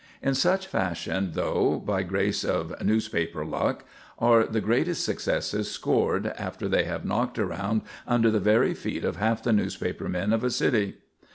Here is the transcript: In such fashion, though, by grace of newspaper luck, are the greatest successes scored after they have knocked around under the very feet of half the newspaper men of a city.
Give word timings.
In 0.23 0.33
such 0.33 0.65
fashion, 0.65 1.33
though, 1.35 1.77
by 1.85 2.01
grace 2.01 2.43
of 2.43 2.73
newspaper 2.83 3.45
luck, 3.45 3.85
are 4.17 4.45
the 4.47 4.59
greatest 4.59 5.05
successes 5.05 5.69
scored 5.69 6.25
after 6.39 6.67
they 6.67 6.85
have 6.85 7.05
knocked 7.05 7.37
around 7.37 7.83
under 8.07 8.31
the 8.31 8.39
very 8.39 8.73
feet 8.73 9.05
of 9.05 9.17
half 9.17 9.43
the 9.43 9.53
newspaper 9.53 10.09
men 10.09 10.33
of 10.33 10.43
a 10.43 10.49
city. 10.49 10.97